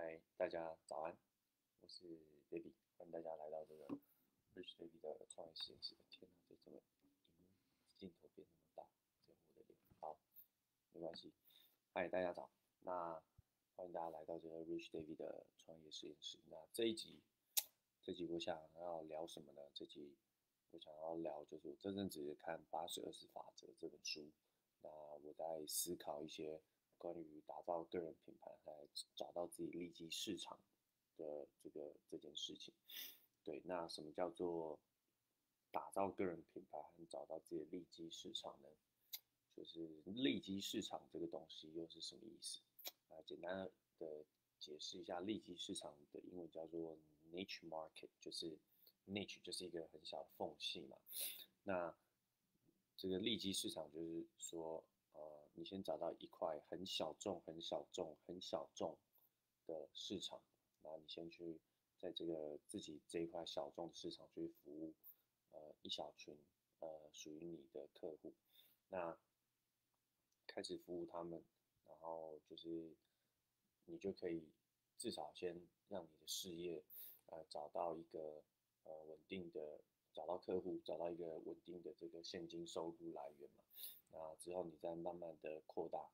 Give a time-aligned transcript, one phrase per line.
[0.00, 1.18] 嗨，大家早安，
[1.80, 2.06] 我是
[2.48, 3.84] Baby，欢迎大家来到这个
[4.54, 5.96] Rich Baby 的创业实验室。
[6.08, 6.80] 天哪，这怎么
[7.96, 8.88] 镜头变那么大？
[9.26, 9.76] 这我的脸。
[9.98, 10.16] 好，
[10.92, 11.32] 没关系。
[11.92, 12.48] 嗨，大家早。
[12.82, 13.20] 那
[13.74, 16.38] 欢迎大家来到这个 Rich Baby 的创业实验室。
[16.46, 17.18] 那这一集，
[18.00, 19.62] 这集我想要聊什么呢？
[19.74, 20.16] 这集
[20.70, 24.30] 我想要聊就是我这阵子看《八十二十法则》这本书，
[24.80, 24.88] 那
[25.24, 26.62] 我在思考一些。
[26.98, 28.74] 关于打造个人品牌，来
[29.14, 30.58] 找到自己利基市场
[31.16, 32.74] 的这个这件事情，
[33.44, 34.78] 对，那什么叫做
[35.70, 38.68] 打造个人品牌和找到自己的利基市场呢？
[39.54, 42.60] 就是利基市场这个东西又是什么意思？
[43.08, 44.24] 啊，简单的
[44.58, 46.98] 解释一下，利基市场的英文叫做
[47.32, 48.58] niche market，就是
[49.06, 50.98] niche 就是一个很小的缝隙嘛。
[51.62, 51.94] 那
[52.96, 54.84] 这个利基市场就是说。
[55.58, 58.96] 你先找到一块很小众、很小众、很小众
[59.66, 60.40] 的市场，
[60.82, 61.60] 那你先去
[61.98, 64.94] 在这个自己这一块小众市场去服务，
[65.50, 66.38] 呃，一小群
[66.78, 68.32] 呃属于你的客户，
[68.88, 69.18] 那
[70.46, 71.44] 开始服务他们，
[71.86, 72.94] 然后就是
[73.86, 74.48] 你就可以
[74.96, 76.84] 至少先让你的事业
[77.26, 78.44] 呃找到一个
[78.84, 79.80] 呃稳定的。
[80.10, 83.62] 找到客户，找到一个稳定的这个现金收入来源嘛，
[84.12, 86.10] 那之后你再慢慢的扩大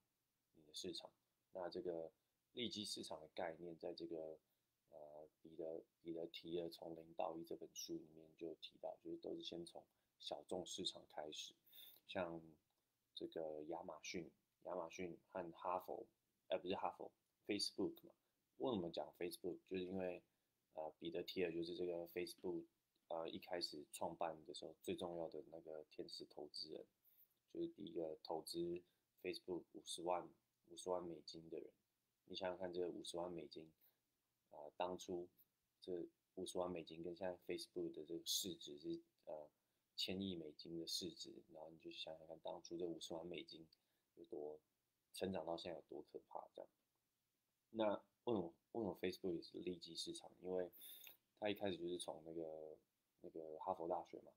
[0.54, 1.10] 你的市场。
[1.52, 2.10] 那这个
[2.52, 4.38] 利基市场的概念，在这个
[4.90, 9.82] 呃彼得彼得提的《从零到一》这本书里面就提到，就是都是先从
[10.18, 11.54] 小众市场开始，
[12.06, 12.40] 像
[13.14, 14.30] 这个亚马逊，
[14.64, 16.06] 亚马逊和哈佛，
[16.48, 17.10] 呃不是哈佛
[17.46, 18.14] ，Facebook 嘛。
[18.58, 19.58] 为什么讲 Facebook？
[19.68, 20.22] 就是因为
[20.74, 22.64] 呃彼得提尔就是这个 Facebook。
[23.08, 26.86] 呃，一开始创办的时候，最重要的那个天使投资人，
[27.54, 28.82] 就是第一个投资
[29.22, 30.28] Facebook 五十万
[30.66, 31.70] 五十万美金的人。
[32.24, 33.70] 你想想看，这五十万美金，
[34.50, 35.28] 啊，当初
[35.80, 39.48] 这五十万美金跟现在 Facebook 的这个市值是呃
[39.94, 43.64] 千亿美金的市值，然后你就想想看，当初这五十万美金
[44.16, 44.58] 有多
[45.12, 46.68] 成长到现在有多可怕，这样。
[47.70, 50.28] 那为什么为什么 Facebook 也是利基市场？
[50.40, 50.72] 因为
[51.38, 52.76] 它一开始就是从那个
[53.20, 54.32] 那个哈佛大学嘛，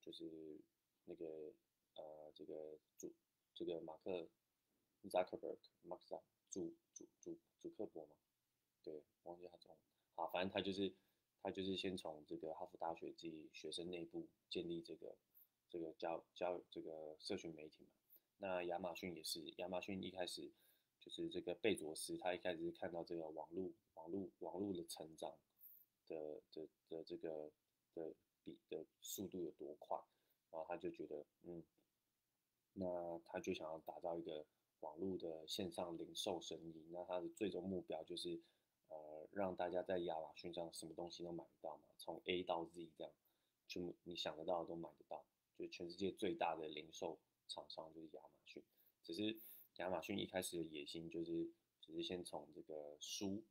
[0.00, 0.58] 就是
[1.04, 1.52] 那个
[1.94, 3.12] 呃，这个主
[3.54, 4.28] 这个马克
[5.04, 6.20] Zuckerberg，马克扎
[6.50, 8.16] 主主主主克伯嘛，
[8.82, 9.76] 对，忘记他中
[10.14, 10.94] 好，反正他就是
[11.42, 15.16] 他就是先从这个哈佛大学自己学生内部建立这个
[15.68, 17.90] 这个教教这个社群媒体嘛。
[18.38, 20.50] 那亚马逊也是，亚马逊一开始
[21.00, 25.36] 就是这个贝佐斯，他一开始是看到这个网络网络网络的成长
[26.06, 27.50] 的的的这个。
[27.92, 28.14] 的
[28.44, 29.98] 比的速度有多快，
[30.50, 31.62] 然后他就觉得，嗯，
[32.72, 34.44] 那他就想要打造一个
[34.80, 36.88] 网络的线上零售生意。
[36.90, 38.40] 那他的最终目标就是，
[38.88, 43.12] 呃，让大家在亚马逊上什么东西都买得到嘛，从 A 到 Z 这样，
[43.68, 45.24] 全部你想得到的都买得到。
[45.56, 48.62] 就全世界最大的零售厂商就是亚马逊。
[49.02, 49.38] 只是
[49.76, 53.44] 亚马逊一开始的野心就是，只是先从这个书，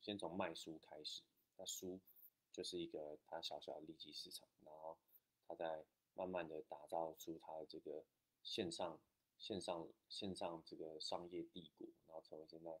[0.00, 1.22] 先从卖书开始。
[1.56, 2.00] 那书。
[2.50, 4.98] 就是一个它小小的利基市场，然后
[5.46, 5.84] 它在
[6.18, 8.04] 慢慢的打造出它的这个
[8.42, 8.98] 线上
[9.38, 12.72] 线上线上这个商业帝国，然后成为现在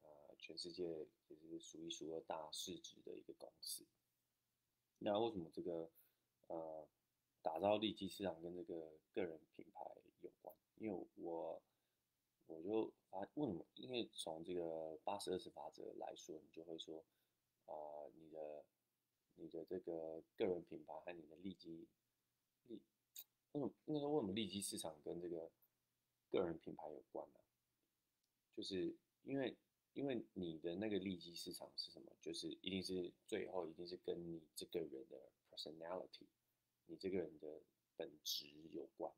[0.00, 3.84] 呃全世界就是数一数二大市值的一个公司。
[4.98, 5.90] 那为什么这个
[6.46, 6.88] 呃
[7.42, 9.84] 打造利基市场跟这个个人品牌
[10.22, 10.56] 有关？
[10.76, 11.60] 因为我
[12.46, 13.66] 我就发为什么？
[13.74, 17.04] 因为从这个八十二十法则来说，你就会说
[17.66, 17.74] 啊
[18.14, 18.64] 你的。
[19.36, 21.88] 你的这个个人品牌和你的利基
[22.74, 22.80] 利，
[23.52, 25.50] 为什么应该说为什么利基市场跟这个
[26.30, 27.40] 个人品牌有关呢？
[28.56, 29.56] 就是因为
[29.92, 32.12] 因为你的那个利基市场是什么？
[32.20, 36.26] 就是一定是最后一定是跟你这个人的 personality，
[36.86, 37.60] 你这个人的
[37.96, 39.12] 本质有关。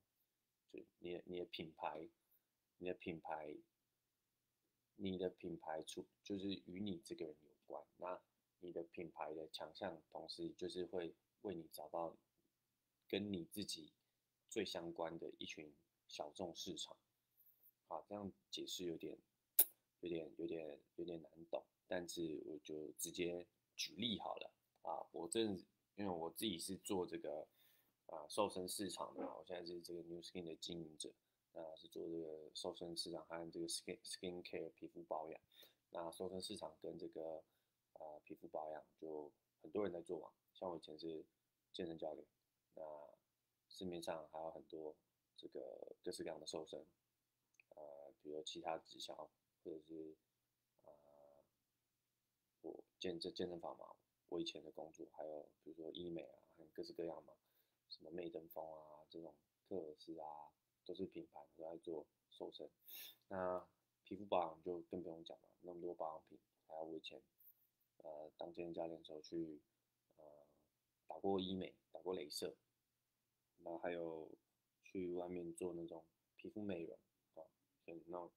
[0.73, 2.09] 就你的你的品牌，
[2.79, 3.55] 你的品牌，
[4.97, 7.85] 你的品牌出就是与你这个人有关。
[7.97, 8.19] 那
[8.61, 12.17] 你的品牌的强项，同时就是会为你找到
[13.13, 13.93] 跟你自己
[14.49, 15.71] 最相关的一群
[16.09, 16.97] 小众市场。
[17.87, 19.19] 好，这样解释有点、
[20.01, 24.51] 有点、有点、有点难懂，但是我就直接举例好了。
[24.81, 27.47] 啊，我这因为我自己是做这个
[28.07, 31.13] 啊瘦身市场的，我现在是这个 New Skin 的经营者，
[31.53, 35.39] 那是做这个瘦身市场和这个 Skin Skin Care 皮肤保养。
[35.91, 37.45] 那瘦身市场跟这个
[37.93, 39.31] 啊，皮肤保养就
[39.61, 41.23] 很多人在做嘛，像我以前是
[41.75, 42.27] 健身教练，
[42.75, 42.83] 那
[43.69, 44.97] 市面上还有很多
[45.37, 46.87] 这个各式各样的瘦身，
[47.71, 49.31] 呃，比如其他直销
[49.65, 50.17] 或者是
[50.85, 50.93] 呃，
[52.61, 53.97] 我健这健身房嘛，
[54.29, 57.35] 我以前的工作还有比如说医美啊，还有各式各样嘛，
[57.89, 59.35] 什么媚登峰啊这种
[59.69, 60.27] 克尔斯啊，
[60.85, 62.71] 都是品牌都在做瘦身。
[63.29, 63.67] 那
[64.05, 67.23] 皮肤保养就更不用讲了，那么多保养品，还有我以前
[67.99, 69.61] 呃当健身教练的时候去
[71.13, 72.57] 打过医美，打过镭射，
[73.59, 74.31] 然后还有
[74.83, 76.03] 去外面做那种
[76.37, 76.99] 皮肤美容
[77.35, 77.45] 啊，
[77.85, 78.33] 就那种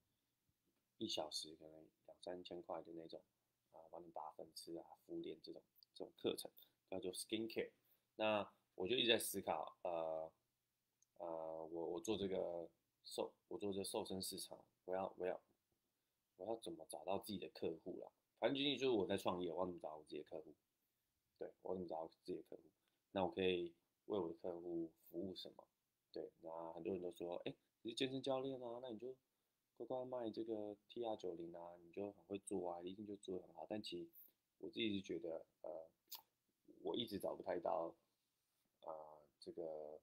[0.97, 3.21] 一小时可能两三千块的那种。
[3.71, 5.61] 啊，帮你拔粉刺啊、敷脸这种
[5.93, 6.49] 这种课程
[6.89, 7.71] 叫做 skin care。
[8.15, 10.31] 那我就一直在思考，呃
[11.17, 12.69] 呃，我我做这个
[13.03, 15.41] 瘦，我做这瘦身市场，我要我要
[16.37, 18.09] 我要怎么找到自己的客户啦？
[18.39, 20.53] 反正就是我在创业，我要怎么找到自己的客户？
[21.37, 22.61] 对我怎么找到自己的客户？
[23.11, 23.73] 那我可以
[24.05, 25.63] 为我的客户服务什么？
[26.11, 29.15] 对，那很多人都说，哎，你是健身教练啊，那你就。
[29.77, 33.67] 乖乖卖这个 T R 九零啊，你就很会做啊，一定就做得很好。
[33.69, 34.09] 但其实
[34.59, 35.89] 我自己是觉得，呃，
[36.81, 37.93] 我一直找不太到，
[38.85, 38.87] 啊，
[39.37, 39.99] 这个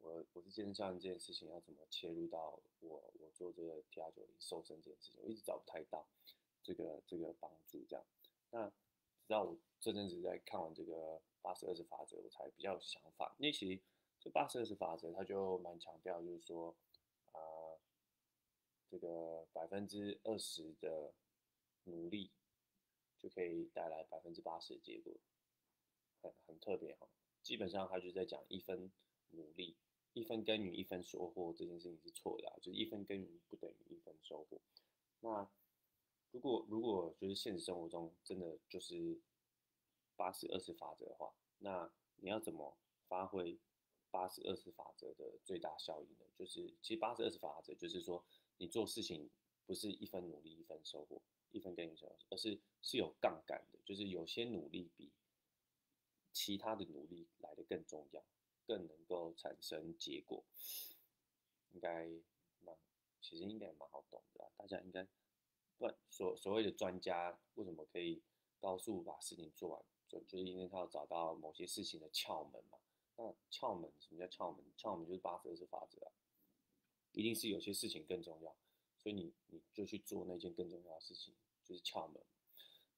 [0.00, 6.08] 我我是健身教练这件事情要怎么切入到我我做这个 T R 九零瘦身这件事情，我一直找不太到
[6.62, 8.04] 这个这个帮助这样。
[8.50, 8.72] 那
[9.26, 13.34] 直到我这阵子在看完这个八十二十法则，我才比较有想法。
[13.38, 13.82] 因为其实
[14.20, 16.76] 这八十二十法则它就蛮强调，就是说，
[17.32, 17.40] 啊。
[18.88, 21.12] 这个百分之二十的
[21.84, 22.30] 努力，
[23.18, 25.12] 就可以带来百分之八十的结果，
[26.22, 27.08] 很很特别哈。
[27.42, 28.92] 基本上他就在讲一分
[29.30, 29.76] 努力，
[30.12, 34.60] 一分耕耘一分收获这件事情是错的，就是一分耕耘不等于一分收获。
[35.18, 35.50] 那
[36.30, 39.20] 如果如果就是现实生活中真的就是
[40.16, 42.76] 八十二十法则的话，那你要怎么
[43.08, 43.58] 发挥
[44.10, 46.26] 八十二十法则的最大效益呢？
[46.36, 48.24] 就是其实八十二十法则就是说。
[48.58, 49.30] 你做事情
[49.66, 51.20] 不是一分努力一分收获，
[51.50, 55.12] 一分耕耘收，而是是有杠杆的，就是有些努力比
[56.32, 58.24] 其他的努力来的更重要，
[58.66, 60.42] 更能够产生结果。
[61.72, 62.08] 应该
[62.62, 62.74] 蛮，
[63.20, 65.06] 其实应该蛮好懂的，大家应该
[65.78, 68.22] 不所所谓的专家为什么可以
[68.58, 72.78] 高速把事情做完，就就是因为他要找到某些事情的窍门嘛。
[73.16, 74.64] 那窍门什么叫窍门？
[74.76, 76.10] 窍门就是八十二十法则。
[77.12, 78.54] 一定是有些事情更重要，
[78.98, 81.34] 所以你你就去做那件更重要的事情，
[81.64, 82.22] 就是窍门。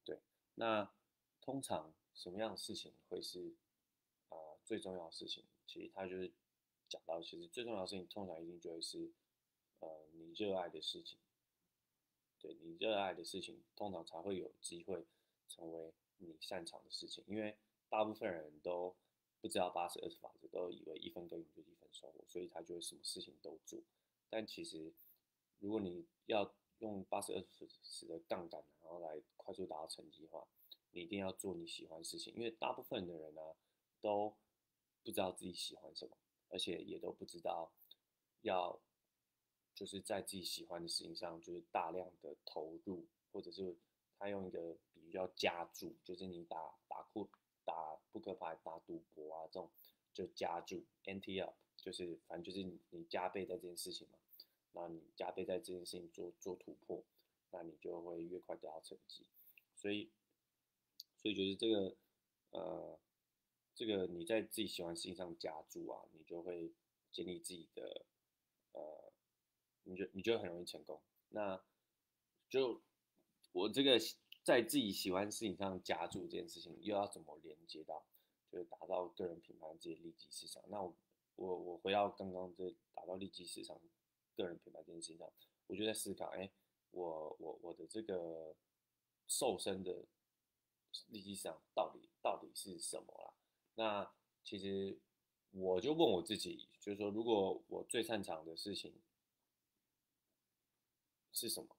[0.03, 0.19] 对，
[0.55, 0.91] 那
[1.39, 3.55] 通常什么样的事情会是
[4.27, 4.35] 啊
[4.65, 5.45] 最重要的事情？
[5.65, 6.33] 其实他就是
[6.89, 9.09] 讲到，其实最重要的事情通常一定就会是
[9.79, 11.17] 呃你热爱的事情。
[12.39, 15.05] 对你热爱的事情，通常才会有机会
[15.47, 17.23] 成为你擅长的事情。
[17.27, 17.57] 因为
[17.89, 18.95] 大部分人都
[19.41, 23.81] 不知道八十二十法则，都以为一分耕耘就一分收获，所以他就会什么事情都做。
[24.29, 24.93] 但其实，
[25.59, 27.43] 如果你要用八十二
[27.83, 30.47] 十的杠杆，然后来快速达到成绩的话，
[30.91, 32.33] 你一定要做你喜欢的事情。
[32.35, 33.41] 因为大部分的人呢，
[34.01, 34.37] 都
[35.03, 36.17] 不知道自己喜欢什么，
[36.49, 37.71] 而且也都不知道
[38.41, 38.79] 要
[39.79, 43.77] 就是在自己喜欢的事情上，就是大量的投入，或者是
[44.17, 47.29] 他用一个比喻叫加注，就是你打打库
[47.63, 49.71] 打扑克牌、打赌博啊这种，
[50.13, 51.55] 就加注 a n t up，。
[51.77, 54.19] 就是反正就是你加倍在这件事情嘛，
[54.73, 57.01] 那你加倍在这件事情做做突破，
[57.51, 59.25] 那你就会越快得到成绩。
[59.77, 60.09] 所以
[61.15, 61.95] 所以就是这个
[62.49, 62.99] 呃
[63.73, 66.73] 这个你在自己喜欢事情上加注啊，你就会
[67.13, 68.05] 建立自己的
[68.73, 69.08] 呃，
[69.83, 71.01] 你就你就很容易成功。
[71.29, 71.61] 那
[72.49, 72.81] 就
[73.51, 73.99] 我这个
[74.43, 78.05] 在自己喜欢事情上加注这件事情，又要怎么连接到
[78.51, 80.63] 就是达到个人品牌这些利基市场？
[80.67, 80.95] 那我。
[81.35, 83.79] 我我回到刚刚这打造利基市场、
[84.35, 85.31] 个人品牌这件事情上，
[85.67, 86.51] 我就在思考，哎，
[86.91, 88.53] 我我我的这个
[89.25, 90.03] 瘦身的
[91.07, 93.33] 利基市场到底到底是什么啦？
[93.75, 94.11] 那
[94.43, 94.99] 其实
[95.51, 98.93] 我就问我自己，就是说，如果我最擅长的事情
[101.33, 101.75] 是什么？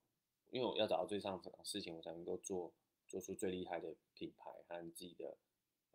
[0.50, 2.72] 因为我要找到最擅长的事情，我才能够做
[3.06, 5.36] 做出最厉害的品牌和自己的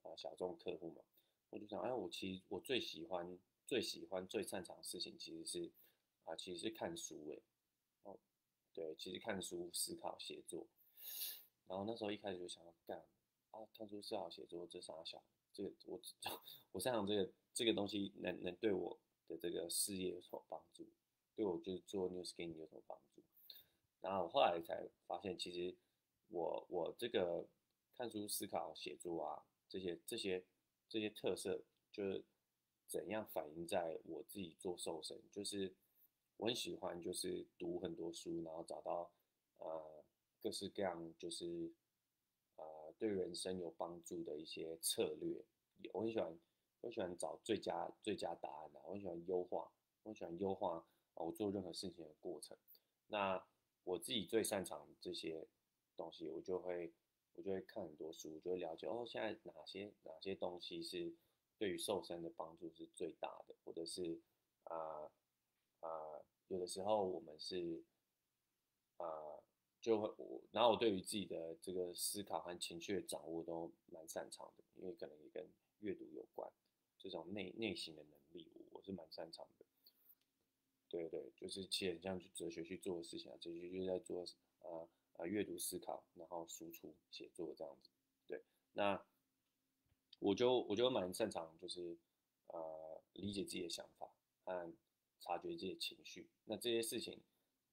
[0.04, 1.04] 呃小众客户嘛。
[1.50, 3.38] 我就想，哎，我其实我最喜欢。
[3.68, 5.72] 最喜欢、最擅长的事情其实是
[6.26, 7.42] 啊，其实是看书诶。
[8.04, 8.16] 哦，
[8.72, 10.68] 对，其实看书、思考、写作。
[11.66, 13.04] 然后那时候一开始就想要干
[13.50, 16.00] 啊，看书、思考、写作这三小，这个我
[16.74, 20.86] 我擅长这个这个东西能能对我的这个事业有什么帮助？
[21.36, 23.24] 对我就是做 New Skin 有什么帮助？
[24.06, 25.76] 然后我后来才发现，其实
[26.30, 27.48] 我我这个
[27.98, 30.46] 看书、思考、写作啊，这些这些
[30.88, 32.24] 这些特色就是。
[32.88, 35.20] 怎样反映在我自己做瘦身？
[35.32, 35.74] 就是
[36.38, 39.12] 我很喜欢，就是读很多书，然后找到
[39.58, 40.06] 呃
[40.40, 41.74] 各式各样，就是
[42.58, 45.44] 呃对人生有帮助的一些策略。
[45.94, 46.40] 我很喜欢，
[46.82, 49.72] 我喜欢找最佳最佳答案的，我很喜欢优化，
[50.04, 50.86] 我很喜欢优化
[51.16, 52.56] 我做任何事情的过程。
[53.08, 53.44] 那
[53.86, 55.48] 我自己最擅长这些
[55.96, 56.94] 东西，我就会
[57.34, 61.16] 我就会看很多书，我就会了解哦，现在哪些哪些东西是
[61.58, 64.20] 对于瘦身的帮助是最大的，或者是
[64.66, 65.10] 啊
[65.80, 65.90] 啊，
[66.50, 67.82] 有的时候我们是
[68.98, 69.08] 啊。
[69.82, 75.48] 就会我，然后我对于自己的这个思考和情绪的掌握都蛮擅长的，因为可能也跟
[75.82, 76.52] 阅读有关，
[76.98, 79.66] 这种内内心的能力，我是蛮擅长的。
[80.96, 84.26] 对对，就是其实很像哲学去做的事情啊，哲学就是在做
[84.62, 87.90] 呃呃阅读思考，然后输出写作这样子。
[88.28, 89.06] 对，那
[90.20, 91.98] 我就我就蛮擅长就是
[92.48, 94.10] 呃理解自己的想法
[94.44, 94.74] 和
[95.20, 97.22] 察觉自己的情绪，那这些事情。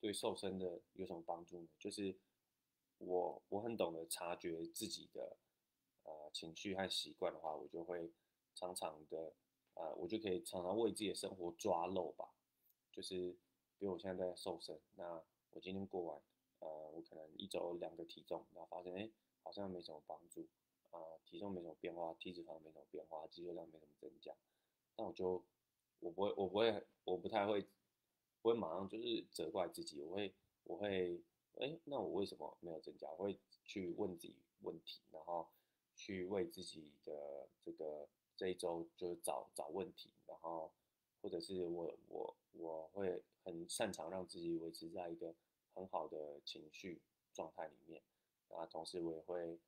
[0.01, 1.69] 对瘦身的有什么帮助呢？
[1.79, 2.19] 就是
[2.99, 5.37] 我我很懂得察觉自己的
[6.03, 8.11] 呃情绪和习惯的话，我就会
[8.53, 9.33] 常常的
[9.75, 12.35] 呃，我就可以常常为自己的生活抓漏吧。
[12.93, 13.33] 就是
[13.79, 15.21] 比如我现在在瘦身，那
[15.51, 16.21] 我今天过完
[16.61, 19.11] 呃，我可能一周两个体重，然后发现哎
[19.43, 20.47] 好像没什么帮助
[20.91, 24.33] 啊，体重没什么变化，体脂肪没什么变化，肌肉量没什么增加，
[24.97, 25.43] 那我就
[26.01, 27.67] 我不会我不会我不太会。
[28.41, 30.35] 不会马上就是责怪自己，我会
[30.65, 31.23] 我会
[31.61, 33.09] 哎，那我为什么没有增加？
[33.13, 35.47] 我会去问自己问题，然后
[35.95, 40.73] 去为自己的这个这一周就是找找问题，然后
[41.23, 45.35] 或者是我我我会很擅长让自己维持在一个
[45.73, 47.01] 很好的情绪
[47.33, 48.03] 状态里面，
[48.49, 49.59] 啊，同时我也会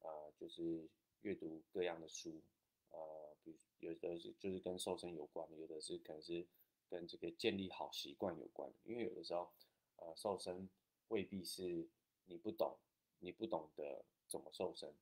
[0.00, 0.86] 呃就是
[1.22, 2.42] 阅读各样的书，
[2.90, 6.46] 呃，比如有的是就是跟瘦身有关的，有的是可能是。
[6.86, 9.50] 跟这个建立好习惯有关，因为有的时候，
[9.96, 10.68] 呃，瘦身
[11.08, 11.88] 未必是
[12.26, 12.76] 你不懂，
[13.18, 14.94] 你不懂得怎么瘦身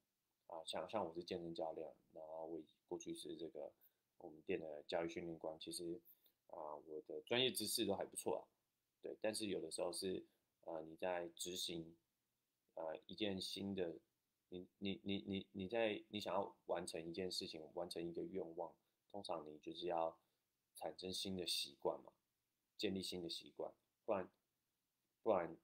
[0.47, 0.63] 啊。
[0.65, 3.73] 像像我是健身教练，然后我过去是这个
[4.23, 6.01] 我们店的教育训练官，其实
[6.47, 8.43] 啊，我的专业知识都还不错啊。
[9.03, 10.25] 对，但是有的时候是
[10.63, 11.95] 呃，你在执行
[12.75, 13.99] 呃一件新的，
[14.49, 18.75] 你你你你你在你想要完成一件事情，完成一个愿望，
[19.11, 20.19] 通常你就是要。
[20.75, 22.15] 产生新的习惯嘛，
[22.79, 23.71] 建立新的习惯，
[24.07, 24.27] 不然
[25.23, 25.55] 不然，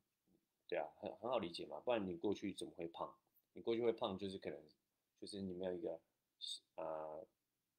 [0.66, 3.16] 对啊，很很好理解嘛，不然你过去怎么会胖？
[3.54, 4.62] 你过去会胖就是可能
[5.18, 5.98] 就是你没有一个
[6.76, 7.26] 呃，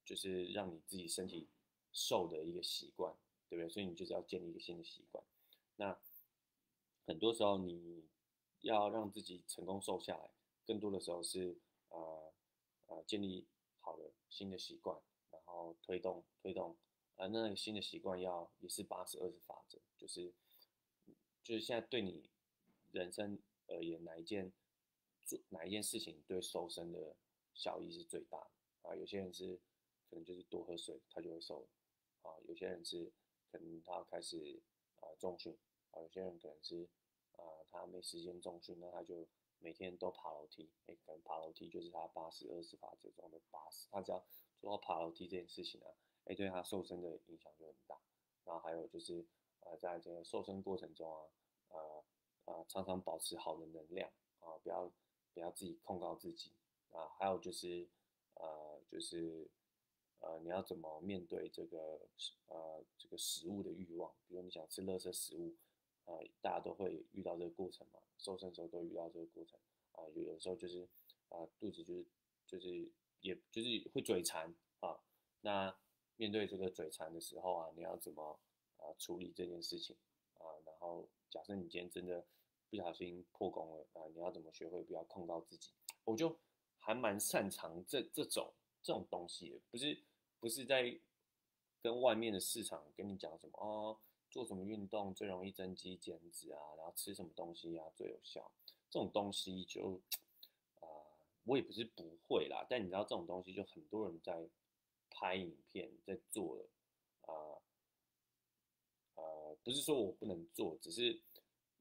[0.10, 1.48] 就是让你自己身体
[1.94, 3.14] 瘦的一个习惯，
[3.48, 3.70] 对不对？
[3.70, 5.24] 所以你就是要建立一个新的习惯。
[5.76, 5.96] 那
[7.06, 8.08] 很多时候你
[8.62, 10.32] 要让自己成功瘦下来，
[10.66, 11.56] 更多的时候是
[11.90, 12.34] 呃
[12.88, 13.46] 呃建立
[13.82, 15.00] 好的新的习惯，
[15.30, 16.76] 然后推动推动。
[17.18, 20.34] 呃，那个新的习惯要也是八十二十法则，就是
[21.44, 22.32] 就是现在对你
[22.92, 23.38] 人生
[23.68, 24.52] 而言，哪一件
[25.24, 27.16] 做哪一件事情对瘦身的
[27.54, 28.96] 效益是最大的啊？
[28.96, 29.60] 有些人是
[30.10, 31.68] 可能就是多喝水，他就会瘦
[32.24, 33.12] 啊；有些人是
[33.52, 34.62] 可能他开始
[34.98, 35.58] 啊重训
[35.92, 36.88] 啊；有些人可能是
[37.34, 39.28] 啊他没时间重训，那他就
[39.60, 40.70] 每天都爬楼梯。
[40.88, 44.26] 哎，可能爬楼梯就是他八十二十法则中的八十，他只要
[44.60, 45.92] 做到爬楼梯这件事情啊。
[46.26, 48.00] 哎，对他瘦身的影响就很大。
[48.46, 49.26] 然后还有就是，
[49.60, 51.30] 呃，在这个瘦身过程中啊，
[51.70, 52.04] 呃
[52.46, 54.92] 呃，常常保持好的能量啊，不要
[55.34, 56.52] 不要自己控告自己
[56.90, 57.10] 啊。
[57.20, 57.88] 还有就是，
[58.36, 59.48] 呃，就是
[60.20, 62.00] 呃，你要怎么面对这个
[62.48, 64.14] 呃这个食物的欲望？
[64.28, 65.56] 比如你想吃垃圾食物，
[66.06, 68.00] 呃，大家都会遇到这个过程嘛。
[68.18, 69.60] 瘦身时候都遇到这个过程
[69.94, 70.88] 啊，有的时候就是
[71.30, 72.06] 啊，肚子就是
[72.46, 75.00] 就是也就是会嘴馋啊，
[75.42, 75.76] 那。
[76.22, 78.38] 面对这个嘴馋的时候啊，你要怎么
[78.76, 79.96] 啊处理这件事情
[80.34, 80.44] 啊？
[80.66, 82.26] 然后假设你今天真的
[82.70, 85.72] 不小心破功了啊，你要怎么学会不要控到自己？
[86.04, 86.38] 我就
[86.78, 89.98] 还蛮擅长这这种这种东西，不是
[90.40, 91.00] 不是在
[91.82, 98.52] 跟外面的市场跟你讲什么哦，做什么运动最容易增肌减脂啊，然后吃什么东西啊最有效？
[98.90, 100.02] 这种东西就
[100.80, 100.88] 啊，
[101.44, 104.50] 我也不是不会啦，但你知道这种东西就很多人在。
[105.12, 106.70] 拍影片在做了，
[107.22, 107.60] 啊，
[109.64, 111.22] 不是说我不能做，只是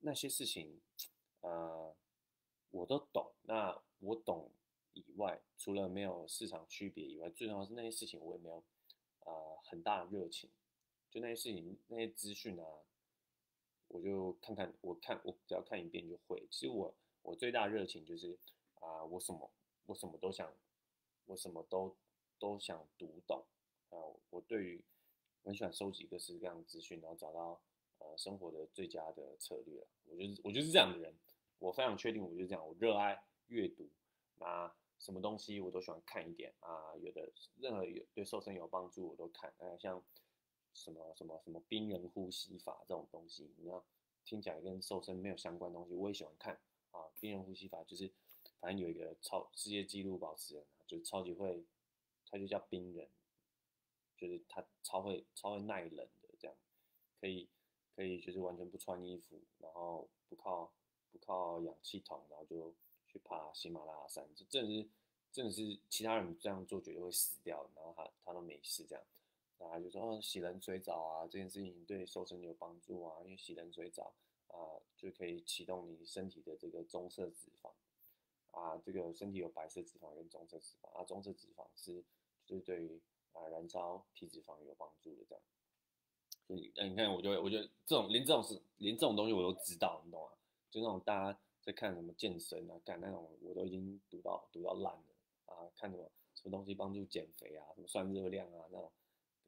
[0.00, 0.80] 那些事情，
[1.42, 1.94] 呃，
[2.70, 3.30] 我都懂。
[3.42, 4.50] 那我懂
[5.06, 8.62] 以外，除了没有市场区别以外，最重要是那些事情我也没有，
[9.20, 10.50] 呃，很大的热情。
[11.10, 12.64] 就那些事情，那些资讯啊，
[13.88, 16.46] 我就看看，我看我只要看一遍就会。
[16.50, 18.38] 其实我我最大热情就是
[18.80, 19.50] 啊，我什么
[19.86, 20.52] 我什么都想，
[21.26, 21.96] 我什么都。
[22.40, 23.44] 都想读懂
[23.88, 23.98] 啊！
[24.30, 24.84] 我对于
[25.42, 27.60] 很喜欢收集各式各样的资讯，然后找到
[27.98, 29.84] 呃生活的最佳的策略。
[30.04, 31.12] 我就是我就是这样的人，
[31.58, 32.64] 我非常确定我就是这样。
[32.64, 33.90] 我热爱阅读，
[34.36, 40.02] 那什么东西我都喜欢看一点啊，有的任何有对瘦身有帮助我都看，呃，像
[40.74, 43.84] 什么什么什么冰人呼吸法这种东西，你要
[44.24, 47.08] 听起来跟瘦身没有相关东西，我也喜欢看啊。
[47.20, 48.12] 冰人呼吸法就是
[48.60, 51.64] 反正有一个超世界纪录保持人，就是超级会，
[52.26, 53.08] 他就叫冰人，
[54.16, 56.56] 就是他超会超会耐冷的这样，
[57.20, 57.48] 可以
[57.94, 60.72] 可以就是完全不穿衣服，然后不靠
[61.12, 62.74] 不靠氧气筒，然后就。
[63.08, 64.88] 去爬喜马拉雅山，这真的是，
[65.32, 69.02] 真的是其他人这样做绝对会死掉，然后他他都没事这样，
[69.58, 74.12] 然后就说哦洗冷水澡啊，这件事情对瘦身有帮助啊，因为洗冷水澡
[74.48, 77.70] 啊就可以启动你身体的这个棕色脂肪
[78.50, 82.04] 啊，这个身体有白色脂肪跟棕色脂肪啊，棕色脂肪是
[82.44, 83.00] 就是对于
[83.32, 85.42] 啊燃烧体脂肪有帮助的这样，
[86.46, 90.30] 所以那你看我就我觉得这种连这种事连这种东西我都知道，你懂吗？
[90.70, 91.38] 就那种大家。
[91.68, 95.04] 在看什么健身啊，干那种我都已经读到读到烂了
[95.44, 95.68] 啊！
[95.76, 98.90] 看什么什么东西帮助减肥啊，什么算热量啊，那种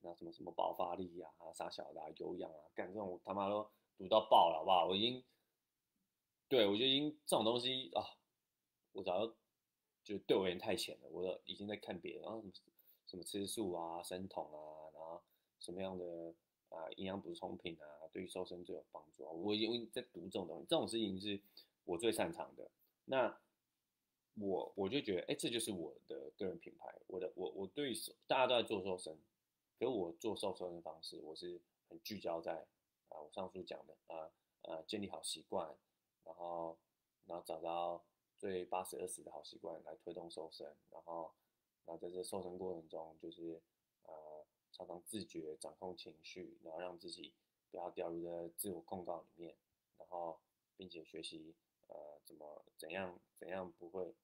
[0.02, 4.86] 那什么什么爆发力啊，啥小的有氧啊，干这种他妈都读到爆了，好不好？
[4.86, 5.24] 我已经
[6.46, 8.04] 对我觉得已经这种东西啊，
[8.92, 9.34] 我早就
[10.04, 12.44] 就对我有点太浅了，我已经在看别人，然后
[13.06, 15.22] 什么吃素啊、生酮啊，然后
[15.58, 16.34] 什么样的
[16.68, 21.40] 啊营养补充品啊，对于瘦身最有帮助啊，我已经在读这种东西，这种事情是。
[21.84, 22.70] 我最擅长的，
[23.04, 23.40] 那
[24.34, 26.94] 我我就觉得，哎，这就是我的个人品牌。
[27.08, 27.92] 我的我我对
[28.28, 29.18] 大家都在做瘦身，
[29.78, 32.66] 可我做瘦身的方式，我是很聚焦在
[33.08, 34.30] 啊，我上述讲的啊
[34.62, 35.74] 呃，建立好习惯，
[36.24, 36.78] 然后
[37.26, 38.04] 然后找到
[38.38, 41.34] 最八十二十的好习惯来推动瘦身，然后
[41.84, 43.60] 然后在这瘦身过程中，就是
[44.04, 47.34] 呃常常自觉掌控情绪，然后让自己
[47.72, 49.56] 不要掉入在自我控告里面，
[49.98, 50.38] 然后
[50.76, 51.56] 并且学习。
[51.90, 54.14] 呃，怎么怎样怎样不会，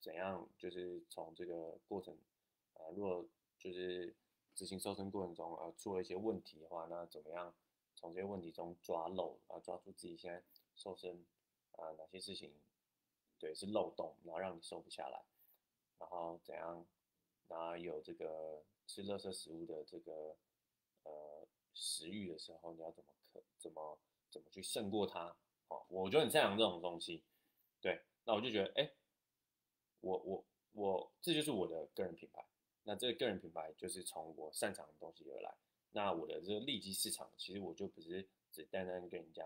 [0.00, 2.16] 怎样就是从这个过程，
[2.74, 3.26] 呃，如果
[3.58, 4.14] 就是
[4.54, 7.54] 执行瘦身过程中呃出了一些问题的话，那怎么样
[7.94, 10.42] 从这些问题中抓漏啊，抓住自己现在
[10.74, 11.24] 瘦身
[11.72, 12.52] 啊哪些事情
[13.38, 15.24] 对是漏洞，然后让你瘦不下来，
[15.98, 16.86] 然后怎样，
[17.48, 20.36] 然后有这个吃垃圾食物的这个
[21.04, 23.98] 呃食欲的时候，你要怎么可怎么
[24.30, 25.34] 怎么去胜过它？
[25.92, 27.22] 我就很擅长这种东西，
[27.82, 28.90] 对，那我就觉得，哎，
[30.00, 32.42] 我我我，这就是我的个人品牌。
[32.84, 35.54] 那这个个人品牌就是从我擅长的东西而来。
[35.92, 39.44] 那我的这个利基市场，其实我就不是只单单跟人家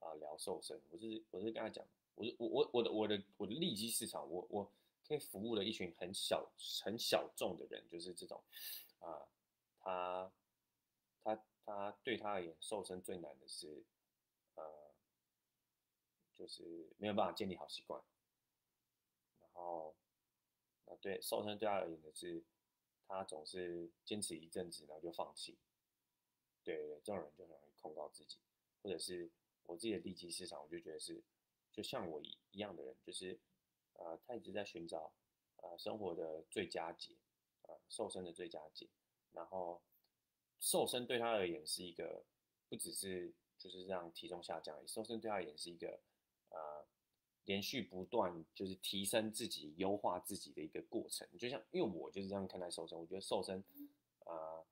[0.00, 1.82] 啊聊瘦身，我是我是跟他讲，
[2.14, 4.70] 我是我我我的我的我的利基市场，我我
[5.08, 6.46] 可以服务的一群很小
[6.84, 8.42] 很小众的人，就是这种
[9.00, 9.26] 啊，
[9.80, 10.30] 他
[11.24, 13.82] 他他对他而言，瘦身最难的是。
[16.36, 18.02] 就是没有办法建立好习惯，
[19.40, 19.96] 然后，
[20.84, 22.44] 那对瘦身对他而言的是，
[23.08, 25.58] 他总是坚持一阵子，然后就放弃。
[26.62, 28.38] 对对，这种人就很容易控告自己，
[28.82, 29.30] 或者是
[29.64, 31.22] 我自己的利基市场，我就觉得是，
[31.72, 33.40] 就像我一一样的人，就是，
[33.94, 35.12] 呃，他一直在寻找，
[35.56, 37.16] 呃，生活的最佳解，
[37.62, 38.90] 呃，瘦身的最佳解。
[39.32, 39.80] 然后，
[40.60, 42.24] 瘦身对他而言是一个，
[42.68, 46.00] 不只是就是让体重下降，瘦身对他而言是一个。
[46.50, 46.86] 呃，
[47.44, 51.28] 连续不断就是提升自己、优化自己的一个过程。
[51.38, 53.62] 就像，因为我就是这样看待瘦身，我觉得瘦身，
[54.24, 54.64] 呃，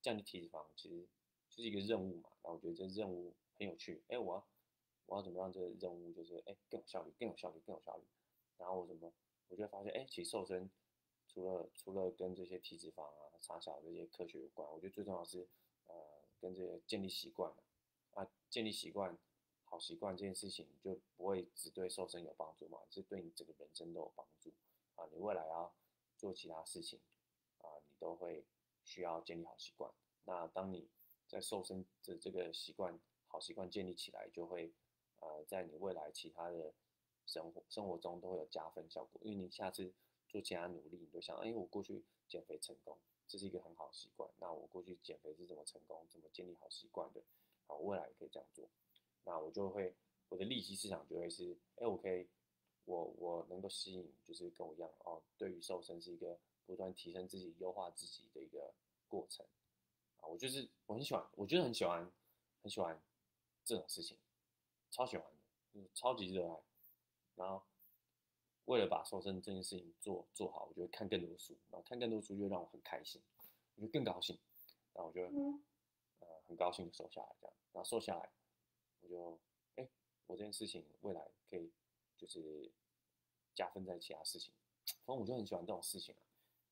[0.00, 1.06] 降低体脂肪其实
[1.50, 2.30] 就是一个任务嘛。
[2.42, 4.02] 然后我觉得这任务很有趣。
[4.08, 4.46] 哎，我要
[5.06, 8.04] 我要怎么让这个任务就是哎更有效率、更有效率、更有效率？
[8.56, 9.12] 然后我怎么，
[9.48, 10.70] 我就发现，哎，其实瘦身
[11.28, 15.46] 除了除了跟这些体脂肪啊、差小这些科学有关，我觉得最重要是
[15.86, 15.94] 呃
[16.40, 17.52] 跟这些建立习惯
[18.12, 19.18] 啊，建立习惯。
[19.72, 24.52] 好习惯这件事情就不会只对瘦身有帮助嘛，是对你整个人生都有帮助
[24.96, 25.08] 啊！
[25.10, 25.72] 你未来要
[26.18, 27.00] 做其他事情
[27.62, 28.44] 啊，你都会
[28.84, 29.90] 需要建立好习惯。
[30.24, 30.90] 那当你
[31.26, 34.74] 在瘦身的这个习惯好习惯建立起来，就会
[35.20, 36.74] 呃在你未来其他的
[37.24, 39.18] 生活生活中都会有加分效果。
[39.24, 39.90] 因为你下次
[40.28, 44.28] 做其他努力，你就想，哎，我过去减肥成功，这是一个很好的习惯。
[44.38, 47.22] 那我过去减肥是怎么成功，怎么建立好习惯的？
[47.66, 48.68] 好，未来也可以这样做。
[49.24, 49.94] 那我就会，
[50.28, 52.28] 我的利息市场就会是，哎，我可以，
[52.84, 58.74] 我我能够吸引，就是跟我一样哦，对于瘦身是一个不断提升自己、优化自己的一个
[59.08, 59.46] 过程，
[60.20, 62.10] 啊，我就是我很喜欢，我觉得很喜欢，
[62.62, 63.00] 很喜欢
[63.64, 64.18] 这种事情，
[64.90, 65.36] 超喜欢的，
[65.74, 66.60] 嗯，超级热爱，
[67.36, 67.62] 然后
[68.64, 73.22] 为了把瘦身这件事情做做好，我就会看更多书，然后看更多书就让我很开心，
[73.76, 74.36] 我就更高兴，
[74.94, 75.22] 然后我就
[76.18, 78.28] 呃很高兴的瘦下来，这样，然后瘦下来。
[79.02, 79.38] 我就，
[79.76, 79.88] 哎，
[80.26, 81.70] 我这件事情未来可以，
[82.16, 82.70] 就是
[83.54, 84.52] 加分在其他事情。
[85.04, 86.24] 反正我就很喜欢这种事情啊，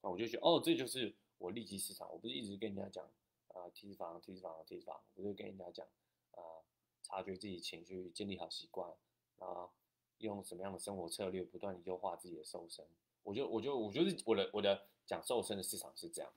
[0.02, 2.10] 那我就觉得哦，这就是我利基市场。
[2.10, 3.04] 我不是一直跟人家讲
[3.48, 5.86] 啊，提脂肪，提脂肪，提脂肪，我就跟人家讲
[6.32, 6.62] 啊，
[7.02, 8.92] 察觉自己情绪，建立好习惯，
[9.38, 9.70] 啊，
[10.18, 12.84] 用什么样的生活策略，不断优化自己的瘦身。
[13.22, 16.32] 我就我就我觉得我的我的讲瘦身的市场是这样，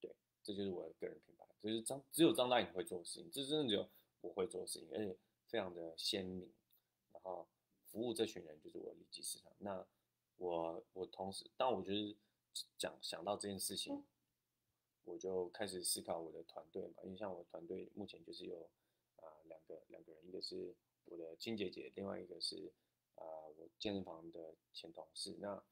[0.00, 3.88] 对，这就是我的个人品牌，就是张只有张大颖会做的事情，这真的只有
[4.20, 6.52] 我会做的事情，而且非常的鲜明，
[7.12, 7.46] 然后
[7.86, 9.52] 服务这群人就是我的利基市场。
[9.58, 9.86] 那
[10.36, 12.16] 我我同时，当我就是
[12.76, 14.04] 讲想到这件事情，
[15.04, 18.68] 我就开始思考我的团队嘛，因为像我团队目前就是有
[19.16, 20.74] 啊两个两个人，一个是
[21.06, 22.72] 我的亲姐姐，另外一个是
[23.14, 23.22] 啊
[23.56, 25.36] 我健身房的前同事。
[25.40, 25.62] 那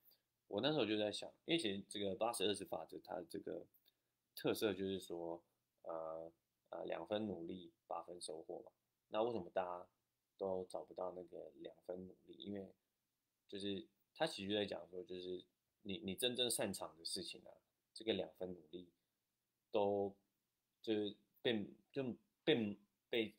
[0.48, 3.66] 我那时候就在想，因为其实这个八十二十法则，它这个
[4.34, 5.42] 特色就是说，
[5.82, 6.32] 呃
[6.70, 8.72] 呃两分努力八分收获嘛。
[9.08, 9.88] 那为什么大家
[10.36, 12.34] 都找不到那个两分努力？
[12.34, 12.74] 因为
[13.48, 15.44] 就是他其实在讲说，就是
[15.82, 17.52] 你你真正擅长的事情啊，
[17.94, 18.90] 这个两分努力
[19.70, 20.14] 都
[20.82, 22.02] 就是被就
[22.42, 22.76] 被
[23.08, 23.34] 被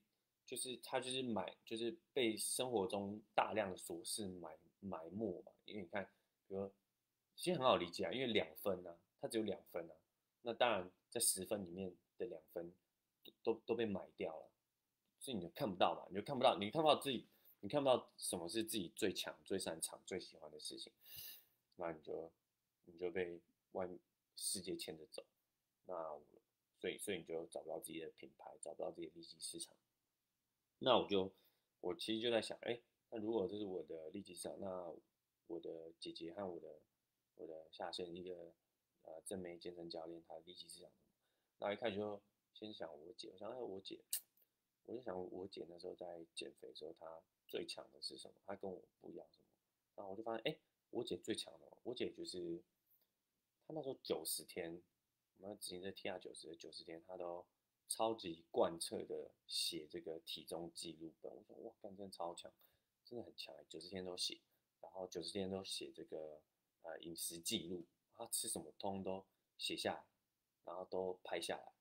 [0.46, 5.52] 就是他就是埋就是被生活中大量的琐事埋埋没嘛。
[5.66, 6.10] 因为你看，
[6.48, 6.72] 比如
[7.36, 9.96] 其实很好理解啊，因为两分啊，它只有两分啊，
[10.42, 12.74] 那当然在十分里面的两分
[13.44, 14.50] 都都被埋掉了，
[15.20, 17.28] 所以你就看不到嘛，你就看不到，你看不到自己。
[17.62, 20.94] 你看不到什么是自己最强、最擅长、最喜欢的事情，
[21.78, 22.32] 那你就
[22.86, 23.90] 你就被外
[24.36, 25.26] 世界牵着走，
[25.86, 25.96] 那
[26.80, 29.76] 所以所以你就找不到自己的品牌，找不到自己的利基市场。
[30.78, 31.34] 那我就
[31.82, 34.94] 我其实就在想，哎，那如果这是我的利基市场，那
[35.48, 36.80] 我的姐姐和我的
[37.38, 38.54] 我的下线一个
[39.02, 40.92] 呃正美健身教练，他的利基市场，
[41.58, 42.22] 那一开始就
[42.58, 44.04] 先想我姐，我想哎我姐，
[44.86, 47.22] 我就想我姐那时候在减肥的时候，她。
[47.50, 48.34] 最强的是什么？
[48.46, 49.46] 她跟我不一样什么？
[49.96, 52.62] 然后我就发现，哎，我姐最强的，我姐就是
[53.65, 54.84] 她那时候九十天，
[55.38, 57.46] 我们之前在 T R 九十的九十天，她都
[57.88, 61.34] 超级贯彻的写这个体重记录本。
[61.34, 62.52] 我说哇，干真的超强，
[63.06, 64.41] 真的很强，九十天都写，
[64.82, 66.41] 然后九十天都写这个
[66.82, 69.26] 呃饮食记录，她吃什么通都
[69.58, 70.06] 写下来，
[70.65, 71.72] 然后都拍下来，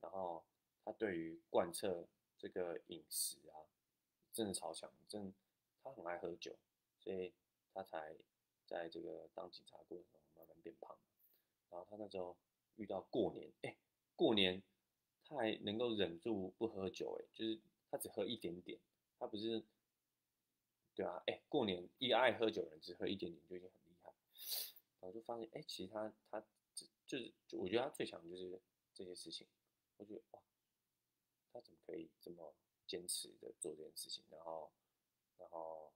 [0.00, 0.44] 然后
[0.84, 2.06] 他对于贯彻
[2.36, 3.64] 这个饮食啊。
[4.30, 5.34] 真的超强，真
[5.82, 6.56] 他很爱喝酒，
[7.00, 7.32] 所以
[7.74, 8.14] 他才
[8.66, 10.96] 在这个当警察过程中慢慢变胖。
[11.70, 12.36] 然后他那时候
[12.76, 13.76] 遇到过年，哎，
[14.14, 14.62] 过年
[15.24, 17.58] 他还能够忍住不喝酒，哎，就是
[17.90, 18.78] 他只喝一点点，
[19.18, 19.60] 他不是，
[20.94, 24.14] 对啊，哎，过年一个爱喝酒的人只喝一点点就已经很厉害。
[25.00, 28.60] 然后就发现，哎，其实他他这就是，我觉得他最强就是
[28.94, 29.48] 这些事情。
[29.98, 30.40] 我觉得哇，
[31.52, 32.54] 他怎么可以这么？
[32.86, 34.72] 坚持的做这件事情，然后，
[35.36, 35.92] 然后，